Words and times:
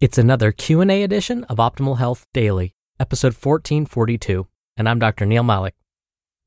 It's 0.00 0.18
another 0.18 0.50
Q&A 0.50 1.04
edition 1.04 1.44
of 1.44 1.58
Optimal 1.58 1.98
Health 1.98 2.26
Daily, 2.32 2.74
episode 2.98 3.32
1442, 3.32 4.48
and 4.76 4.88
I'm 4.88 4.98
Dr. 4.98 5.24
Neal 5.24 5.44
Malik. 5.44 5.76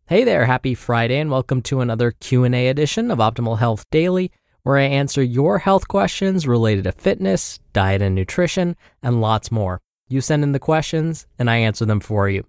Hey 0.08 0.26
there, 0.26 0.46
happy 0.46 0.76
Friday 0.76 1.18
and 1.18 1.32
welcome 1.32 1.62
to 1.62 1.80
another 1.80 2.12
Q&A 2.12 2.68
edition 2.68 3.10
of 3.10 3.20
Optimal 3.20 3.60
Health 3.60 3.86
Daily, 3.90 4.34
where 4.64 4.76
I 4.76 4.84
answer 4.84 5.24
your 5.24 5.60
health 5.60 5.88
questions 5.88 6.46
related 6.46 6.84
to 6.84 6.92
fitness, 6.92 7.62
diet 7.72 8.02
and 8.02 8.14
nutrition, 8.16 8.76
and 9.02 9.22
lots 9.22 9.50
more. 9.50 9.80
You 10.10 10.20
send 10.20 10.44
in 10.44 10.52
the 10.52 10.60
questions 10.60 11.26
and 11.40 11.50
I 11.50 11.56
answer 11.56 11.86
them 11.86 12.02
for 12.02 12.28
you. 12.28 12.44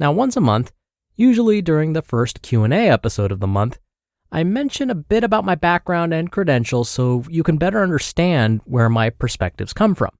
Now, 0.00 0.10
once 0.10 0.36
a 0.36 0.40
month, 0.40 0.72
usually 1.14 1.62
during 1.62 1.92
the 1.92 2.02
first 2.02 2.42
Q&A 2.42 2.90
episode 2.90 3.30
of 3.30 3.38
the 3.38 3.46
month, 3.46 3.78
I 4.32 4.44
mention 4.44 4.90
a 4.90 4.94
bit 4.94 5.24
about 5.24 5.44
my 5.44 5.54
background 5.54 6.12
and 6.12 6.32
credentials 6.32 6.88
so 6.88 7.24
you 7.30 7.42
can 7.42 7.56
better 7.56 7.82
understand 7.82 8.60
where 8.64 8.88
my 8.88 9.10
perspectives 9.10 9.72
come 9.72 9.94
from. 9.94 10.10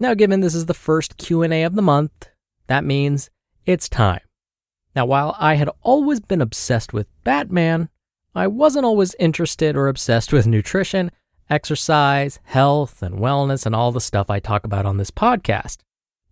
Now, 0.00 0.14
given 0.14 0.40
this 0.40 0.54
is 0.54 0.66
the 0.66 0.74
first 0.74 1.16
Q&A 1.16 1.62
of 1.62 1.74
the 1.74 1.82
month, 1.82 2.28
that 2.66 2.84
means 2.84 3.30
it's 3.64 3.88
time. 3.88 4.20
Now, 4.96 5.06
while 5.06 5.36
I 5.38 5.54
had 5.54 5.70
always 5.82 6.20
been 6.20 6.40
obsessed 6.40 6.92
with 6.92 7.06
Batman, 7.24 7.88
I 8.34 8.46
wasn't 8.48 8.84
always 8.84 9.14
interested 9.18 9.76
or 9.76 9.88
obsessed 9.88 10.32
with 10.32 10.46
nutrition, 10.46 11.10
exercise, 11.48 12.40
health, 12.44 13.02
and 13.02 13.16
wellness, 13.18 13.66
and 13.66 13.74
all 13.74 13.92
the 13.92 14.00
stuff 14.00 14.30
I 14.30 14.40
talk 14.40 14.64
about 14.64 14.86
on 14.86 14.96
this 14.96 15.10
podcast. 15.10 15.78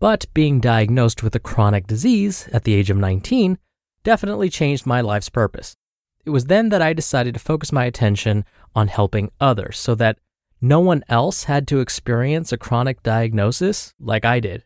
But 0.00 0.26
being 0.34 0.58
diagnosed 0.58 1.22
with 1.22 1.34
a 1.36 1.40
chronic 1.40 1.86
disease 1.86 2.48
at 2.52 2.64
the 2.64 2.74
age 2.74 2.90
of 2.90 2.96
19 2.96 3.58
definitely 4.02 4.50
changed 4.50 4.84
my 4.84 5.00
life's 5.00 5.28
purpose. 5.28 5.76
It 6.24 6.30
was 6.30 6.46
then 6.46 6.68
that 6.68 6.82
I 6.82 6.92
decided 6.92 7.34
to 7.34 7.40
focus 7.40 7.72
my 7.72 7.84
attention 7.84 8.44
on 8.74 8.88
helping 8.88 9.30
others 9.40 9.78
so 9.78 9.94
that 9.96 10.18
no 10.60 10.78
one 10.78 11.02
else 11.08 11.44
had 11.44 11.66
to 11.68 11.80
experience 11.80 12.52
a 12.52 12.56
chronic 12.56 13.02
diagnosis 13.02 13.92
like 13.98 14.24
I 14.24 14.38
did. 14.38 14.64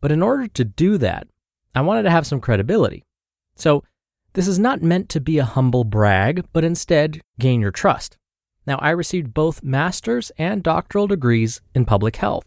But 0.00 0.12
in 0.12 0.22
order 0.22 0.46
to 0.46 0.64
do 0.64 0.98
that, 0.98 1.26
I 1.74 1.80
wanted 1.80 2.04
to 2.04 2.10
have 2.10 2.26
some 2.26 2.40
credibility. 2.40 3.04
So, 3.56 3.82
this 4.34 4.48
is 4.48 4.58
not 4.58 4.80
meant 4.80 5.10
to 5.10 5.20
be 5.20 5.38
a 5.38 5.44
humble 5.44 5.84
brag, 5.84 6.46
but 6.52 6.64
instead 6.64 7.20
gain 7.38 7.60
your 7.60 7.70
trust. 7.70 8.16
Now, 8.66 8.78
I 8.78 8.90
received 8.90 9.34
both 9.34 9.62
master's 9.62 10.30
and 10.38 10.62
doctoral 10.62 11.06
degrees 11.06 11.60
in 11.74 11.84
public 11.84 12.16
health. 12.16 12.46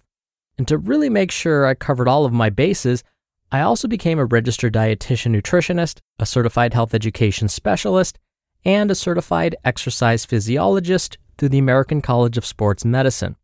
And 0.58 0.68
to 0.68 0.78
really 0.78 1.10
make 1.10 1.32
sure 1.32 1.66
I 1.66 1.74
covered 1.76 2.08
all 2.08 2.26
of 2.26 2.34
my 2.34 2.50
bases, 2.50 3.04
I 3.52 3.62
also 3.62 3.88
became 3.88 4.18
a 4.18 4.26
registered 4.26 4.74
dietitian 4.74 5.40
nutritionist, 5.40 6.00
a 6.18 6.26
certified 6.26 6.74
health 6.74 6.94
education 6.94 7.50
specialist, 7.50 8.18
and 8.66 8.90
a 8.90 8.96
certified 8.96 9.56
exercise 9.64 10.26
physiologist 10.26 11.18
through 11.38 11.50
the 11.50 11.60
American 11.60 12.02
College 12.02 12.38
of 12.38 12.46
Sports 12.46 12.84
Medicine. 12.84 13.36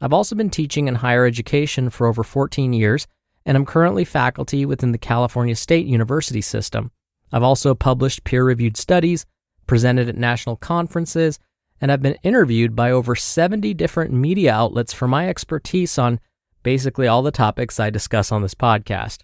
I've 0.00 0.12
also 0.12 0.34
been 0.34 0.50
teaching 0.50 0.88
in 0.88 0.96
higher 0.96 1.24
education 1.24 1.88
for 1.88 2.06
over 2.06 2.24
14 2.24 2.72
years, 2.72 3.06
and 3.46 3.56
I'm 3.56 3.64
currently 3.64 4.04
faculty 4.04 4.66
within 4.66 4.92
the 4.92 4.98
California 4.98 5.54
State 5.54 5.86
University 5.86 6.40
system. 6.40 6.90
I've 7.32 7.42
also 7.42 7.74
published 7.74 8.24
peer 8.24 8.44
reviewed 8.44 8.76
studies, 8.76 9.24
presented 9.66 10.08
at 10.08 10.16
national 10.16 10.56
conferences, 10.56 11.38
and 11.80 11.90
I've 11.90 12.02
been 12.02 12.18
interviewed 12.22 12.74
by 12.76 12.90
over 12.90 13.14
70 13.14 13.74
different 13.74 14.12
media 14.12 14.52
outlets 14.52 14.92
for 14.92 15.08
my 15.08 15.28
expertise 15.28 15.98
on 15.98 16.20
basically 16.62 17.06
all 17.06 17.22
the 17.22 17.30
topics 17.30 17.78
I 17.78 17.90
discuss 17.90 18.32
on 18.32 18.42
this 18.42 18.54
podcast. 18.54 19.22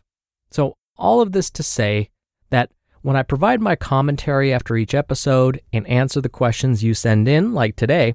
So, 0.50 0.76
all 0.96 1.20
of 1.20 1.32
this 1.32 1.50
to 1.50 1.62
say 1.62 2.10
that 2.50 2.70
when 3.02 3.16
I 3.16 3.22
provide 3.22 3.60
my 3.60 3.76
commentary 3.76 4.52
after 4.52 4.76
each 4.76 4.94
episode 4.94 5.60
and 5.72 5.86
answer 5.86 6.20
the 6.20 6.28
questions 6.28 6.84
you 6.84 6.94
send 6.94 7.28
in, 7.28 7.54
like 7.54 7.76
today, 7.76 8.14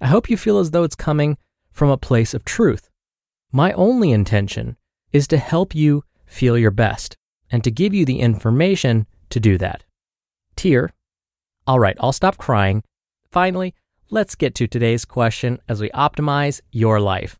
I 0.00 0.06
hope 0.06 0.30
you 0.30 0.36
feel 0.36 0.58
as 0.58 0.70
though 0.70 0.84
it's 0.84 0.94
coming 0.94 1.36
from 1.70 1.90
a 1.90 1.98
place 1.98 2.34
of 2.34 2.44
truth. 2.44 2.88
My 3.52 3.72
only 3.72 4.10
intention 4.10 4.76
is 5.12 5.28
to 5.28 5.36
help 5.36 5.74
you 5.74 6.04
feel 6.24 6.56
your 6.56 6.70
best 6.70 7.16
and 7.50 7.62
to 7.64 7.70
give 7.70 7.92
you 7.92 8.04
the 8.04 8.20
information 8.20 9.06
to 9.28 9.38
do 9.38 9.58
that. 9.58 9.84
Tear. 10.56 10.90
All 11.66 11.78
right, 11.78 11.96
I'll 12.00 12.12
stop 12.12 12.38
crying. 12.38 12.82
Finally, 13.30 13.74
let's 14.10 14.34
get 14.34 14.54
to 14.56 14.66
today's 14.66 15.04
question 15.04 15.60
as 15.68 15.80
we 15.80 15.90
optimize 15.90 16.60
your 16.70 17.00
life. 17.00 17.38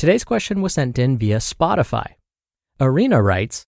Today's 0.00 0.24
question 0.24 0.62
was 0.62 0.72
sent 0.72 0.98
in 0.98 1.18
via 1.18 1.36
Spotify. 1.36 2.14
Arena 2.80 3.20
writes 3.20 3.66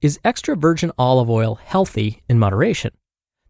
Is 0.00 0.18
extra 0.24 0.56
virgin 0.56 0.90
olive 0.96 1.28
oil 1.28 1.56
healthy 1.56 2.22
in 2.30 2.38
moderation? 2.38 2.92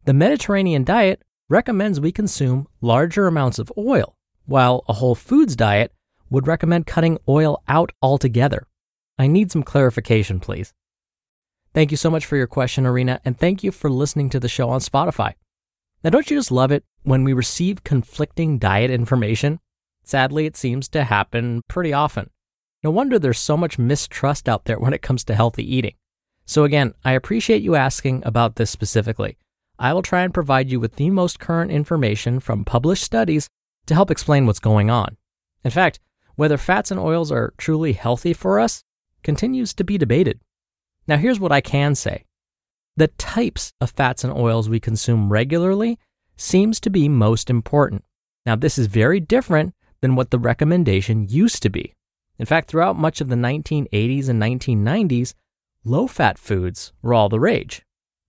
The 0.06 0.12
Mediterranean 0.12 0.82
diet 0.82 1.22
recommends 1.48 2.00
we 2.00 2.10
consume 2.10 2.66
larger 2.81 3.28
amounts 3.28 3.60
of 3.60 3.70
oil, 3.78 4.16
while 4.44 4.82
a 4.88 4.94
whole 4.94 5.14
foods 5.14 5.54
diet 5.54 5.92
would 6.28 6.48
recommend 6.48 6.88
cutting 6.88 7.16
oil 7.28 7.62
out 7.69 7.92
altogether. 8.03 8.66
I 9.16 9.28
need 9.28 9.53
some 9.53 9.62
clarification, 9.62 10.41
please. 10.41 10.75
Thank 11.75 11.93
you 11.93 11.97
so 11.97 12.10
much 12.10 12.26
for 12.26 12.37
your 12.37 12.48
question, 12.48 12.87
Arena, 12.87 13.20
and 13.25 13.38
thank 13.38 13.62
you 13.62 13.70
for 13.70 13.88
listening 13.88 14.31
to 14.31 14.41
the 14.41 14.48
show 14.48 14.69
on 14.69 14.81
Spotify. 14.81 15.34
Now, 16.02 16.11
don't 16.11 16.28
you 16.28 16.37
just 16.37 16.50
love 16.50 16.73
it 16.73 16.82
when 17.05 17.23
we 17.23 17.32
receive 17.32 17.84
conflicting 17.84 18.58
diet 18.58 18.90
information? 18.90 19.61
Sadly, 20.06 20.47
it 20.47 20.56
seems 20.56 20.88
to 20.91 21.03
happen 21.03 21.62
pretty 21.67 21.93
often. 21.93 22.31
No 22.85 22.93
wonder 22.93 23.19
there's 23.19 23.41
so 23.41 23.56
much 23.56 23.79
mistrust 23.79 24.49
out 24.49 24.64
there 24.64 24.79
when 24.79 24.93
it 24.93 25.03
comes 25.03 25.25
to 25.25 25.35
healthy 25.35 25.75
eating. 25.75 25.94
So, 26.47 26.62
again, 26.62 26.94
I 27.05 27.12
appreciate 27.12 27.61
you 27.61 27.75
asking 27.75 28.23
about 28.25 28.55
this 28.55 28.70
specifically. 28.70 29.37
I 29.81 29.93
will 29.93 30.03
try 30.03 30.23
and 30.23 30.32
provide 30.32 30.70
you 30.70 30.79
with 30.79 30.94
the 30.94 31.11
most 31.11 31.41
current 31.41 31.73
information 31.73 32.38
from 32.38 32.64
published 32.64 33.03
studies 33.03 33.49
to 33.87 33.94
help 33.94 34.12
explain 34.12 34.47
what's 34.47 34.61
going 34.61 34.91
on. 34.91 35.17
In 35.64 35.73
fact, 35.73 35.99
whether 36.37 36.56
fats 36.56 36.93
and 36.93 37.00
oils 37.00 37.32
are 37.32 37.52
truly 37.59 37.93
healthy 37.93 38.32
for 38.32 38.61
us 38.61 38.85
continues 39.25 39.75
to 39.75 39.85
be 39.85 39.99
debated. 39.99 40.41
Now, 41.09 41.17
here's 41.17 41.41
what 41.41 41.52
I 41.52 41.61
can 41.61 41.97
say 41.97 42.25
the 42.97 43.09
types 43.09 43.73
of 43.81 43.91
fats 43.91 44.23
and 44.23 44.32
oils 44.32 44.69
we 44.69 44.79
consume 44.79 45.32
regularly 45.32 45.99
seems 46.37 46.79
to 46.81 46.91
be 46.91 47.09
most 47.09 47.50
important. 47.50 48.05
Now, 48.47 48.55
this 48.55 48.79
is 48.79 48.87
very 48.87 49.19
different 49.19 49.75
than 50.00 50.14
what 50.14 50.31
the 50.31 50.38
recommendation 50.38 51.26
used 51.28 51.62
to 51.62 51.70
be. 51.70 51.94
In 52.38 52.46
fact, 52.46 52.69
throughout 52.69 52.98
much 52.98 53.20
of 53.20 53.28
the 53.28 53.37
1980s 53.37 54.28
and 54.28 54.43
1990s, 54.43 55.34
low 55.84 56.06
fat 56.06 56.38
foods 56.38 56.93
were 57.02 57.14
all 57.14 57.28
the 57.28 57.40
rage. 57.40 57.82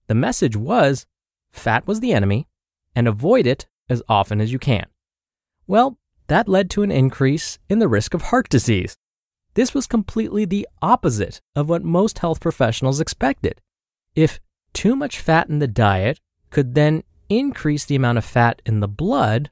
The 0.07 0.15
message 0.15 0.55
was 0.55 1.05
fat 1.51 1.87
was 1.87 1.99
the 1.99 2.13
enemy 2.13 2.47
and 2.95 3.07
avoid 3.07 3.45
it 3.45 3.67
as 3.89 4.01
often 4.07 4.39
as 4.39 4.51
you 4.51 4.59
can. 4.59 4.85
Well, 5.65 5.97
that 6.27 6.47
led 6.47 6.69
to 6.71 6.83
an 6.83 6.91
increase 6.91 7.57
in 7.69 7.79
the 7.79 7.87
risk 7.87 8.13
of 8.13 8.23
heart 8.23 8.49
disease. 8.49 8.97
This 9.53 9.73
was 9.73 9.87
completely 9.87 10.45
the 10.45 10.67
opposite 10.81 11.41
of 11.55 11.67
what 11.67 11.83
most 11.83 12.19
health 12.19 12.39
professionals 12.39 12.99
expected. 12.99 13.61
If 14.15 14.39
too 14.73 14.95
much 14.95 15.19
fat 15.19 15.49
in 15.49 15.59
the 15.59 15.67
diet 15.67 16.19
could 16.49 16.75
then 16.75 17.03
increase 17.29 17.85
the 17.85 17.95
amount 17.95 18.17
of 18.17 18.25
fat 18.25 18.61
in 18.65 18.79
the 18.79 18.87
blood, 18.87 19.49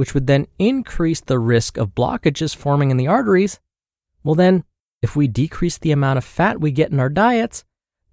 which 0.00 0.14
would 0.14 0.26
then 0.26 0.46
increase 0.58 1.20
the 1.20 1.38
risk 1.38 1.76
of 1.76 1.94
blockages 1.94 2.56
forming 2.56 2.90
in 2.90 2.96
the 2.96 3.06
arteries, 3.06 3.60
well, 4.24 4.34
then, 4.34 4.64
if 5.02 5.14
we 5.14 5.28
decrease 5.28 5.76
the 5.76 5.92
amount 5.92 6.16
of 6.16 6.24
fat 6.24 6.58
we 6.58 6.70
get 6.70 6.90
in 6.90 6.98
our 6.98 7.10
diets, 7.10 7.64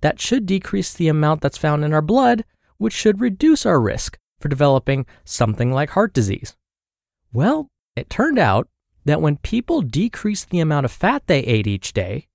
that 0.02 0.20
should 0.20 0.46
decrease 0.46 0.92
the 0.92 1.08
amount 1.08 1.40
that's 1.40 1.58
found 1.58 1.86
in 1.86 1.94
our 1.94 2.02
blood, 2.02 2.44
which 2.76 2.92
should 2.92 3.22
reduce 3.22 3.66
our 3.66 3.80
risk 3.80 4.20
for 4.38 4.50
developing 4.50 5.06
something 5.24 5.72
like 5.72 5.92
heart 5.92 6.12
disease. 6.12 6.58
Well, 7.32 7.70
it 7.96 8.10
turned 8.10 8.38
out 8.38 8.68
that 9.06 9.22
when 9.22 9.38
people 9.38 9.82
decreased 9.82 10.50
the 10.50 10.60
amount 10.60 10.84
of 10.84 10.92
fat 10.92 11.24
they 11.28 11.40
ate 11.40 11.68
each 11.68 11.94
day, 11.94 12.28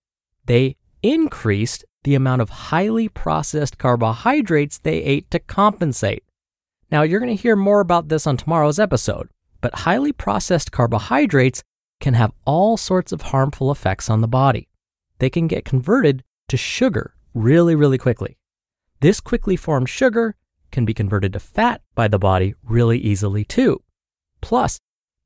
they 0.46 0.76
increased 1.02 1.84
the 2.04 2.14
amount 2.14 2.40
of 2.40 2.48
highly 2.48 3.06
processed 3.06 3.76
carbohydrates 3.76 4.78
they 4.78 5.02
ate 5.02 5.30
to 5.30 5.38
compensate. 5.38 6.24
Now, 6.90 7.02
you're 7.02 7.20
going 7.20 7.36
to 7.36 7.42
hear 7.42 7.54
more 7.54 7.80
about 7.80 8.08
this 8.08 8.26
on 8.26 8.38
tomorrow's 8.38 8.78
episode, 8.78 9.28
but 9.62 9.74
highly 9.74 10.12
processed 10.12 10.72
carbohydrates 10.72 11.62
can 12.00 12.12
have 12.12 12.32
all 12.44 12.76
sorts 12.76 13.12
of 13.12 13.22
harmful 13.22 13.70
effects 13.70 14.10
on 14.10 14.20
the 14.20 14.28
body. 14.28 14.68
They 15.18 15.30
can 15.30 15.46
get 15.46 15.64
converted 15.64 16.22
to 16.48 16.58
sugar 16.58 17.14
really, 17.32 17.74
really 17.74 17.96
quickly. 17.96 18.36
This 19.00 19.20
quickly 19.20 19.56
formed 19.56 19.88
sugar 19.88 20.34
can 20.70 20.84
be 20.84 20.92
converted 20.92 21.32
to 21.32 21.40
fat 21.40 21.80
by 21.94 22.08
the 22.08 22.18
body 22.18 22.54
really 22.62 22.98
easily 22.98 23.44
too. 23.44 23.82
Plus, 24.40 24.80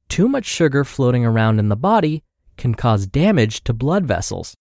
too 0.09 0.29
much 0.29 0.45
sugar 0.45 0.85
floating 0.85 1.25
around 1.25 1.59
in 1.59 1.69
the 1.69 1.77
body 1.77 2.23
can 2.57 2.75
cause 2.75 3.07
damage 3.07 3.65
to 3.65 3.73
blood 3.73 4.05
vessels. 4.07 4.55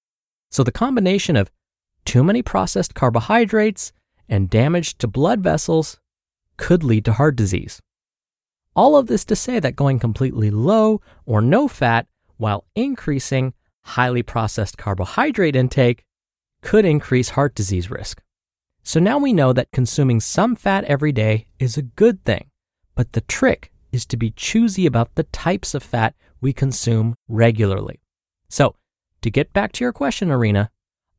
So 0.52 0.64
the 0.64 0.72
combination 0.72 1.36
of 1.36 1.52
too 2.06 2.24
many 2.24 2.42
processed 2.42 2.96
carbohydrates 2.96 3.92
and 4.30 4.50
damage 4.50 4.98
to 5.00 5.08
blood 5.08 5.42
vessels 5.42 6.00
could 6.58 6.84
lead 6.84 7.04
to 7.06 7.14
heart 7.14 7.36
disease. 7.36 7.82
All 8.76 8.98
of 8.98 9.08
this 9.08 9.24
to 9.26 9.36
say 9.36 9.60
that 9.60 9.76
going 9.76 10.00
completely 10.00 10.52
low 10.52 11.02
or 11.26 11.42
no 11.42 11.68
fat 11.68 12.08
while 12.38 12.66
increasing 12.76 13.54
highly 13.84 14.24
processed 14.24 14.78
carbohydrate 14.78 15.56
intake 15.56 16.04
could 16.62 16.84
increase 16.84 17.30
heart 17.30 17.56
disease 17.56 17.90
risk. 17.90 18.22
So 18.84 19.00
now 19.00 19.18
we 19.18 19.34
know 19.34 19.54
that 19.54 19.72
consuming 19.72 20.20
some 20.20 20.56
fat 20.56 20.84
every 20.86 21.12
day 21.12 21.48
is 21.60 21.78
a 21.78 21.84
good 21.84 22.24
thing, 22.26 22.50
but 22.96 23.14
the 23.14 23.22
trick 23.22 23.72
is 23.92 24.06
to 24.08 24.18
be 24.18 24.32
choosy 24.32 24.86
about 24.86 25.16
the 25.16 25.24
types 25.24 25.74
of 25.74 25.82
fat 25.82 26.14
we 26.42 26.52
consume 26.52 27.16
regularly. 27.28 28.02
So, 28.50 28.76
to 29.22 29.32
get 29.32 29.54
back 29.54 29.72
to 29.74 29.84
your 29.84 29.94
question, 29.94 30.30
Arena, 30.30 30.70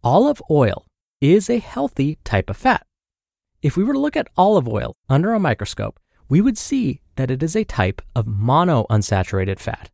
olive 0.04 0.40
oil 0.50 0.86
is 1.20 1.48
a 1.48 1.58
healthy 1.58 2.18
type 2.22 2.50
of 2.50 2.56
fat. 2.56 2.86
If 3.62 3.76
we 3.76 3.82
were 3.82 3.94
to 3.94 3.98
look 3.98 4.16
at 4.16 4.28
olive 4.36 4.68
oil 4.68 4.94
under 5.08 5.32
a 5.32 5.40
microscope, 5.40 5.98
we 6.28 6.40
would 6.40 6.58
see 6.58 7.00
that 7.16 7.30
it 7.30 7.42
is 7.42 7.56
a 7.56 7.64
type 7.64 8.02
of 8.14 8.26
monounsaturated 8.26 9.58
fat. 9.58 9.90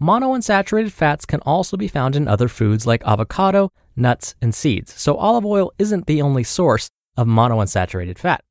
Monounsaturated 0.00 0.90
fats 0.90 1.26
can 1.26 1.40
also 1.40 1.76
be 1.76 1.88
found 1.88 2.16
in 2.16 2.26
other 2.26 2.48
foods 2.48 2.86
like 2.86 3.02
avocado, 3.04 3.70
nuts, 3.96 4.34
and 4.40 4.54
seeds, 4.54 4.94
so 4.94 5.16
olive 5.16 5.44
oil 5.44 5.72
isn't 5.78 6.06
the 6.06 6.22
only 6.22 6.44
source 6.44 6.88
of 7.16 7.26
monounsaturated 7.26 8.18
fat. 8.18 8.42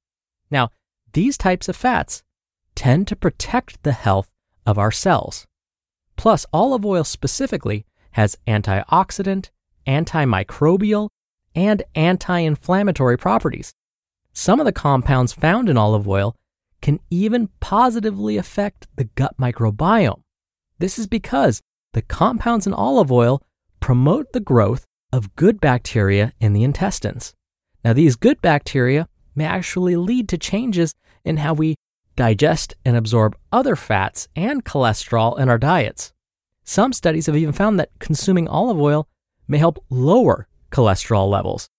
Now, 0.52 0.70
these 1.14 1.38
types 1.38 1.68
of 1.68 1.76
fats 1.76 2.24
tend 2.76 3.08
to 3.08 3.16
protect 3.16 3.82
the 3.84 3.94
health 3.94 4.30
of 4.66 4.78
our 4.78 4.92
cells. 4.92 5.48
Plus, 6.18 6.46
olive 6.54 6.86
oil 6.86 7.04
specifically 7.04 7.86
has 8.12 8.38
antioxidant, 8.48 9.50
antimicrobial, 9.88 11.10
and 11.56 11.82
anti 11.96 12.40
inflammatory 12.40 13.18
properties. 13.18 13.74
Some 14.34 14.60
of 14.60 14.66
the 14.66 14.72
compounds 14.72 15.34
found 15.34 15.68
in 15.68 15.78
olive 15.78 16.08
oil 16.08 16.36
can 16.82 17.00
even 17.10 17.50
positively 17.60 18.38
affect 18.38 18.88
the 18.96 19.06
gut 19.06 19.36
microbiome. 19.40 20.22
This 20.78 20.98
is 20.98 21.08
because 21.08 21.62
the 21.94 22.02
compounds 22.02 22.68
in 22.68 22.74
olive 22.74 23.12
oil 23.12 23.42
promote 23.80 24.32
the 24.32 24.40
growth 24.40 24.86
of 25.12 25.36
good 25.36 25.60
bacteria 25.60 26.34
in 26.40 26.54
the 26.54 26.64
intestines. 26.64 27.34
Now, 27.84 27.94
these 27.94 28.16
good 28.16 28.42
bacteria 28.42 29.08
may 29.36 29.46
actually 29.46 29.96
lead 29.96 30.30
to 30.30 30.38
changes 30.38 30.94
in 31.24 31.38
how 31.38 31.54
we 31.54 31.76
digest 32.16 32.76
and 32.84 32.96
absorb 32.98 33.38
other 33.52 33.76
fats 33.76 34.28
and 34.36 34.66
cholesterol 34.66 35.40
in 35.40 35.50
our 35.50 35.58
diets. 35.58 36.14
Some 36.64 36.94
studies 36.94 37.26
have 37.26 37.38
even 37.38 37.54
found 37.54 37.80
that 37.80 37.92
consuming 38.00 38.48
olive 38.48 38.80
oil 38.80 39.08
may 39.48 39.58
help 39.58 39.84
lower 39.90 40.48
cholesterol 40.72 41.30
levels. 41.30 41.70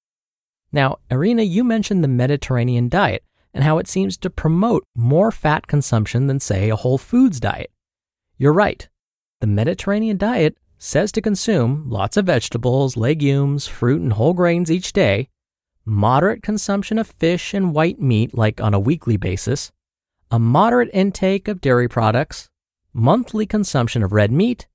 Now, 0.72 0.98
Arena, 1.10 1.42
you 1.42 1.62
mentioned 1.62 2.02
the 2.02 2.08
Mediterranean 2.08 2.88
diet 2.88 3.22
and 3.52 3.64
how 3.64 3.78
it 3.78 3.88
seems 3.88 4.16
to 4.18 4.30
promote 4.30 4.84
more 4.94 5.30
fat 5.30 5.66
consumption 5.66 6.26
than, 6.26 6.40
say, 6.40 6.70
a 6.70 6.76
whole 6.76 6.98
foods 6.98 7.40
diet. 7.40 7.70
You're 8.38 8.52
right. 8.52 8.88
The 9.40 9.46
Mediterranean 9.46 10.16
diet 10.16 10.56
says 10.78 11.12
to 11.12 11.20
consume 11.20 11.90
lots 11.90 12.16
of 12.16 12.26
vegetables, 12.26 12.96
legumes, 12.96 13.66
fruit, 13.66 14.00
and 14.00 14.12
whole 14.14 14.32
grains 14.32 14.70
each 14.70 14.92
day, 14.92 15.28
moderate 15.84 16.42
consumption 16.42 16.98
of 16.98 17.06
fish 17.06 17.52
and 17.52 17.74
white 17.74 18.00
meat, 18.00 18.34
like 18.34 18.60
on 18.60 18.72
a 18.72 18.80
weekly 18.80 19.16
basis, 19.16 19.72
a 20.30 20.38
moderate 20.38 20.90
intake 20.92 21.48
of 21.48 21.60
dairy 21.60 21.88
products, 21.88 22.48
monthly 22.92 23.46
consumption 23.46 24.02
of 24.02 24.12
red 24.12 24.30
meat, 24.30 24.66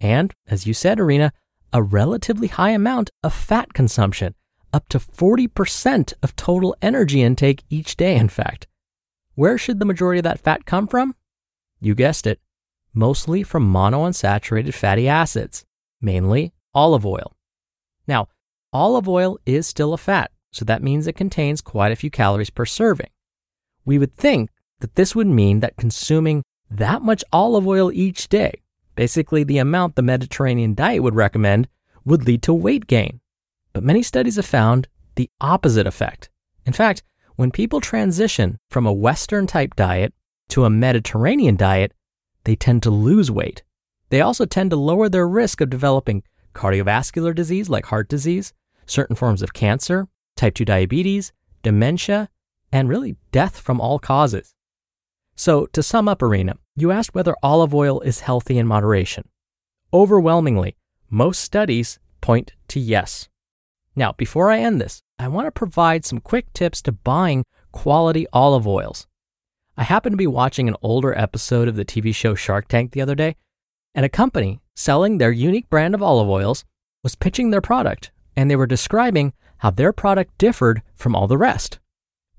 and, 0.00 0.32
as 0.48 0.66
you 0.66 0.74
said, 0.74 0.98
Arena, 0.98 1.32
a 1.72 1.82
relatively 1.82 2.48
high 2.48 2.70
amount 2.70 3.10
of 3.22 3.32
fat 3.32 3.72
consumption, 3.72 4.34
up 4.72 4.88
to 4.88 4.98
40% 4.98 6.12
of 6.22 6.36
total 6.36 6.74
energy 6.80 7.22
intake 7.22 7.62
each 7.68 7.96
day, 7.96 8.16
in 8.16 8.28
fact. 8.28 8.66
Where 9.34 9.58
should 9.58 9.78
the 9.78 9.86
majority 9.86 10.18
of 10.18 10.24
that 10.24 10.40
fat 10.40 10.66
come 10.66 10.86
from? 10.86 11.14
You 11.80 11.94
guessed 11.94 12.26
it, 12.26 12.40
mostly 12.94 13.42
from 13.42 13.72
monounsaturated 13.72 14.74
fatty 14.74 15.08
acids, 15.08 15.64
mainly 16.00 16.52
olive 16.74 17.06
oil. 17.06 17.34
Now, 18.06 18.28
olive 18.72 19.08
oil 19.08 19.38
is 19.46 19.66
still 19.66 19.92
a 19.92 19.98
fat, 19.98 20.30
so 20.52 20.64
that 20.64 20.82
means 20.82 21.06
it 21.06 21.16
contains 21.16 21.60
quite 21.60 21.92
a 21.92 21.96
few 21.96 22.10
calories 22.10 22.50
per 22.50 22.66
serving. 22.66 23.10
We 23.84 23.98
would 23.98 24.12
think 24.12 24.50
that 24.80 24.94
this 24.96 25.14
would 25.14 25.26
mean 25.26 25.60
that 25.60 25.76
consuming 25.76 26.42
that 26.70 27.02
much 27.02 27.24
olive 27.32 27.66
oil 27.66 27.90
each 27.92 28.28
day, 28.28 28.60
basically 28.94 29.44
the 29.44 29.58
amount 29.58 29.96
the 29.96 30.02
Mediterranean 30.02 30.74
diet 30.74 31.02
would 31.02 31.14
recommend, 31.14 31.68
would 32.04 32.26
lead 32.26 32.42
to 32.42 32.52
weight 32.52 32.86
gain. 32.86 33.20
But 33.72 33.84
many 33.84 34.02
studies 34.02 34.36
have 34.36 34.46
found 34.46 34.88
the 35.14 35.30
opposite 35.40 35.86
effect. 35.86 36.30
In 36.66 36.72
fact, 36.72 37.02
when 37.36 37.50
people 37.50 37.80
transition 37.80 38.58
from 38.68 38.86
a 38.86 38.92
Western 38.92 39.46
type 39.46 39.74
diet 39.74 40.12
to 40.48 40.64
a 40.64 40.70
Mediterranean 40.70 41.56
diet, 41.56 41.92
they 42.44 42.56
tend 42.56 42.82
to 42.82 42.90
lose 42.90 43.30
weight. 43.30 43.62
They 44.10 44.20
also 44.20 44.44
tend 44.44 44.70
to 44.70 44.76
lower 44.76 45.08
their 45.08 45.26
risk 45.26 45.60
of 45.60 45.70
developing 45.70 46.22
cardiovascular 46.54 47.34
disease 47.34 47.68
like 47.70 47.86
heart 47.86 48.08
disease, 48.08 48.52
certain 48.86 49.16
forms 49.16 49.42
of 49.42 49.54
cancer, 49.54 50.08
type 50.36 50.54
2 50.54 50.64
diabetes, 50.64 51.32
dementia, 51.62 52.28
and 52.70 52.88
really 52.88 53.16
death 53.30 53.58
from 53.58 53.80
all 53.80 53.98
causes. 53.98 54.54
So, 55.34 55.66
to 55.66 55.82
sum 55.82 56.08
up, 56.08 56.20
Arena, 56.20 56.56
you 56.76 56.90
asked 56.90 57.14
whether 57.14 57.34
olive 57.42 57.74
oil 57.74 58.00
is 58.00 58.20
healthy 58.20 58.58
in 58.58 58.66
moderation. 58.66 59.28
Overwhelmingly, 59.92 60.76
most 61.08 61.40
studies 61.40 61.98
point 62.20 62.52
to 62.68 62.80
yes. 62.80 63.28
Now, 63.94 64.12
before 64.12 64.50
I 64.50 64.60
end 64.60 64.80
this, 64.80 65.02
I 65.18 65.28
want 65.28 65.46
to 65.46 65.52
provide 65.52 66.04
some 66.04 66.20
quick 66.20 66.52
tips 66.54 66.80
to 66.82 66.92
buying 66.92 67.44
quality 67.72 68.26
olive 68.32 68.66
oils. 68.66 69.06
I 69.76 69.84
happened 69.84 70.14
to 70.14 70.18
be 70.18 70.26
watching 70.26 70.68
an 70.68 70.76
older 70.82 71.16
episode 71.16 71.68
of 71.68 71.76
the 71.76 71.84
TV 71.84 72.14
show 72.14 72.34
Shark 72.34 72.68
Tank 72.68 72.92
the 72.92 73.02
other 73.02 73.14
day, 73.14 73.36
and 73.94 74.04
a 74.06 74.10
company 74.10 74.60
selling 74.74 75.18
their 75.18 75.30
unique 75.30 75.68
brand 75.68 75.94
of 75.94 76.02
olive 76.02 76.28
oils 76.28 76.64
was 77.02 77.14
pitching 77.14 77.50
their 77.50 77.60
product, 77.60 78.10
and 78.34 78.50
they 78.50 78.56
were 78.56 78.66
describing 78.66 79.32
how 79.58 79.70
their 79.70 79.92
product 79.92 80.36
differed 80.38 80.82
from 80.94 81.14
all 81.14 81.26
the 81.26 81.38
rest. 81.38 81.78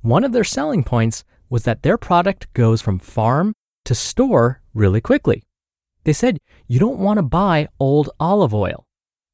One 0.02 0.24
of 0.24 0.32
their 0.32 0.44
selling 0.44 0.84
points 0.84 1.24
was 1.50 1.64
that 1.64 1.84
their 1.84 1.98
product 1.98 2.52
goes 2.54 2.82
from 2.82 3.00
farm 3.00 3.54
to 3.86 3.94
store 3.94 4.62
really 4.74 5.02
quickly. 5.02 5.44
They 6.04 6.14
said 6.14 6.40
you 6.68 6.80
don't 6.80 7.00
want 7.00 7.18
to 7.18 7.24
buy 7.24 7.68
old 7.80 8.10
olive 8.20 8.54
oil. 8.54 8.86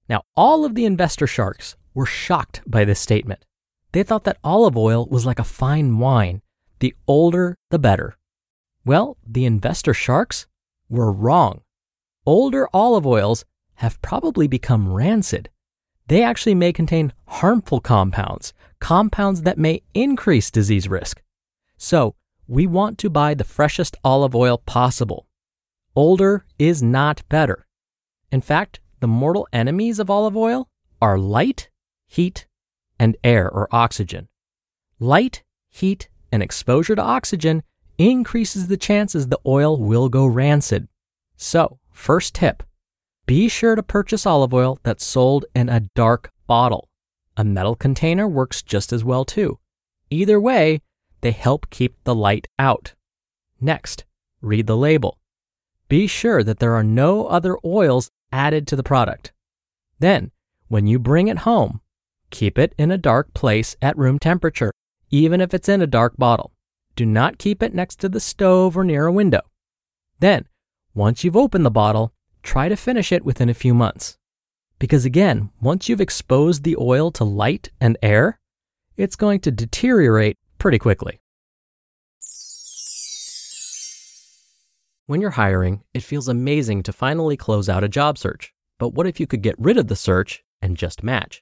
Now, 0.07 0.23
all 0.35 0.65
of 0.65 0.75
the 0.75 0.85
investor 0.85 1.27
sharks 1.27 1.75
were 1.93 2.05
shocked 2.05 2.62
by 2.65 2.86
this 2.86 3.00
statement. 3.00 3.46
They 3.91 4.03
thought 4.03 4.24
that 4.25 4.38
olive 4.43 4.77
oil 4.77 5.08
was 5.10 5.25
like 5.25 5.39
a 5.39 5.43
fine 5.43 6.00
wine 6.00 6.41
the 6.79 6.96
older, 7.08 7.58
the 7.72 7.79
better. 7.79 8.17
Well, 8.86 9.17
the 9.27 9.46
investor 9.46 9.93
sharks 9.93 10.48
were 10.89 11.12
wrong. 11.12 11.62
Older 12.25 12.69
olive 12.74 13.05
oils 13.05 13.43
have 13.75 14.01
probably 14.01 14.48
become 14.48 14.91
rancid. 14.91 15.50
they 16.08 16.24
actually 16.24 16.55
may 16.55 16.74
contain 16.74 17.13
harmful 17.27 17.79
compounds, 17.79 18.51
compounds 18.79 19.43
that 19.43 19.60
may 19.60 19.81
increase 19.93 20.50
disease 20.50 20.88
risk. 20.88 21.22
So, 21.77 22.15
we 22.48 22.65
want 22.65 22.98
to 23.00 23.12
buy 23.12 23.36
the 23.36 23.43
freshest 23.43 23.96
olive 24.03 24.36
oil 24.36 24.58
possible. 24.58 25.27
Older 25.96 26.46
is 26.58 26.81
not 26.81 27.22
better. 27.29 27.67
In 28.31 28.41
fact, 28.41 28.79
the 29.01 29.08
mortal 29.08 29.48
enemies 29.53 30.00
of 30.00 30.10
olive 30.10 30.36
oil 30.36 30.67
are 31.00 31.19
light, 31.19 31.69
heat, 32.09 32.45
and 32.99 33.15
air 33.23 33.49
or 33.49 33.69
oxygen. 33.71 34.27
Light, 34.99 35.43
heat, 35.69 36.09
and 36.31 36.43
exposure 36.43 36.95
to 36.95 37.01
oxygen 37.01 37.63
increases 37.97 38.67
the 38.67 38.75
chances 38.75 39.27
the 39.27 39.39
oil 39.45 39.79
will 39.81 40.09
go 40.09 40.25
rancid. 40.25 40.89
So, 41.37 41.79
first 41.93 42.35
tip 42.35 42.63
be 43.29 43.47
sure 43.47 43.75
to 43.75 43.83
purchase 43.83 44.25
olive 44.25 44.55
oil 44.55 44.79
that's 44.81 45.05
sold 45.05 45.45
in 45.53 45.69
a 45.69 45.81
dark 45.93 46.31
bottle. 46.47 46.89
A 47.37 47.43
metal 47.43 47.75
container 47.75 48.27
works 48.27 48.63
just 48.63 48.91
as 48.91 49.03
well 49.03 49.23
too. 49.23 49.59
Either 50.09 50.41
way, 50.41 50.81
they 51.21 51.29
help 51.29 51.69
keep 51.69 52.03
the 52.05 52.15
light 52.15 52.47
out. 52.57 52.95
Next, 53.61 54.03
read 54.41 54.65
the 54.65 54.75
label. 54.75 55.19
Be 55.87 56.07
sure 56.07 56.43
that 56.43 56.57
there 56.57 56.73
are 56.73 56.83
no 56.83 57.27
other 57.27 57.55
oils 57.63 58.09
added 58.31 58.65
to 58.65 58.75
the 58.75 58.81
product. 58.81 59.31
Then, 59.99 60.31
when 60.67 60.87
you 60.87 60.97
bring 60.97 61.27
it 61.27 61.45
home, 61.45 61.81
keep 62.29 62.57
it 62.57 62.74
in 62.77 62.91
a 62.91 62.98
dark 62.98 63.33
place 63.33 63.75
at 63.81 63.98
room 63.98 64.19
temperature, 64.19 64.71
even 65.09 65.41
if 65.41 65.53
it's 65.53 65.69
in 65.69 65.81
a 65.81 65.88
dark 65.88 66.17
bottle. 66.17 66.51
Do 66.95 67.05
not 67.05 67.38
keep 67.38 67.63
it 67.63 67.74
next 67.74 67.98
to 68.01 68.09
the 68.09 68.19
stove 68.19 68.77
or 68.77 68.83
near 68.83 69.05
a 69.05 69.12
window. 69.12 69.41
Then, 70.19 70.48
once 70.93 71.24
you've 71.24 71.38
opened 71.38 71.65
the 71.65 71.71
bottle, 71.71 72.13
try 72.43 72.69
to 72.69 72.75
finish 72.75 73.12
it 73.12 73.24
within 73.24 73.50
a 73.50 73.53
few 73.53 73.74
months. 73.74 74.17
Because 74.79 75.05
again, 75.05 75.50
once 75.62 75.88
you've 75.88 76.01
exposed 76.01 76.63
the 76.63 76.77
oil 76.77 77.12
to 77.12 77.24
light 77.24 77.69
and 77.79 77.98
air, 78.01 78.39
it's 78.98 79.15
going 79.15 79.39
to 79.41 79.51
deteriorate 79.51 80.38
pretty 80.57 80.77
quickly. 80.77 81.21
When 85.05 85.21
you're 85.21 85.31
hiring, 85.31 85.83
it 85.93 86.03
feels 86.03 86.27
amazing 86.27 86.83
to 86.83 86.93
finally 86.93 87.36
close 87.36 87.67
out 87.67 87.83
a 87.83 87.89
job 87.89 88.17
search. 88.17 88.53
But 88.77 88.93
what 88.93 89.07
if 89.07 89.19
you 89.19 89.25
could 89.25 89.41
get 89.41 89.55
rid 89.57 89.77
of 89.77 89.88
the 89.88 89.95
search 89.95 90.43
and 90.62 90.77
just 90.77 91.01
match? 91.01 91.41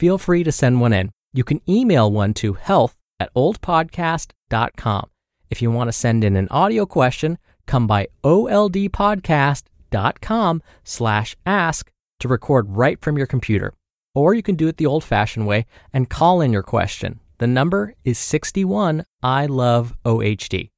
feel 0.00 0.16
free 0.16 0.42
to 0.42 0.50
send 0.50 0.80
one 0.80 0.94
in. 0.94 1.10
You 1.34 1.44
can 1.44 1.60
email 1.68 2.10
one 2.10 2.32
to 2.34 2.54
health 2.54 2.96
at 3.20 3.32
oldpodcast.com. 3.34 5.10
If 5.50 5.60
you 5.60 5.70
want 5.70 5.88
to 5.88 5.92
send 5.92 6.24
in 6.24 6.36
an 6.36 6.48
audio 6.50 6.86
question, 6.86 7.36
come 7.66 7.86
by 7.86 8.08
oldpodcast.com 8.24 10.62
slash 10.84 11.36
ask 11.44 11.92
to 12.20 12.28
record 12.28 12.70
right 12.70 12.98
from 13.02 13.18
your 13.18 13.26
computer. 13.26 13.74
Or 14.14 14.32
you 14.32 14.42
can 14.42 14.56
do 14.56 14.68
it 14.68 14.78
the 14.78 14.86
old 14.86 15.04
fashioned 15.04 15.46
way 15.46 15.66
and 15.92 16.08
call 16.08 16.40
in 16.40 16.50
your 16.50 16.62
question. 16.62 17.20
The 17.36 17.46
number 17.46 17.94
is 18.02 18.18
61 18.18 19.04
I 19.22 19.44
love 19.44 19.94
OHD. 20.06 20.70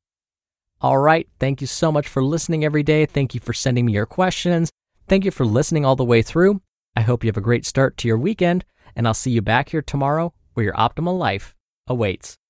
All 0.81 0.99
right. 0.99 1.29
Thank 1.39 1.61
you 1.61 1.69
so 1.69 1.93
much 1.93 2.09
for 2.09 2.25
listening 2.25 2.65
every 2.65 2.83
day. 2.83 3.07
Thank 3.07 3.35
you 3.35 3.41
for 3.41 3.53
sending 3.53 3.87
me 3.87 3.93
your 3.93 4.07
questions. 4.07 4.73
Thank 5.07 5.25
you 5.25 5.31
for 5.31 5.47
listening 5.47 5.85
all 5.85 5.95
the 5.95 6.05
way 6.05 6.23
through. 6.23 6.61
I 6.97 7.03
hope 7.03 7.25
you 7.25 7.29
have 7.29 7.37
a 7.37 7.41
great 7.41 7.65
start 7.65 7.97
to 7.99 8.09
your 8.09 8.19
weekend, 8.19 8.65
and 8.97 9.07
I'll 9.07 9.15
see 9.15 9.31
you 9.31 9.43
back 9.43 9.71
here 9.71 9.83
tomorrow 9.83 10.33
where 10.55 10.65
your 10.65 10.75
optimal 10.75 11.19
life 11.19 11.55
awaits. 11.87 12.39